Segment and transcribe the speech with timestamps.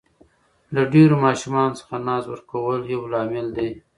[0.73, 3.69] له ډېرو ماشومانو څخه ناز ورکول یو لامل دی.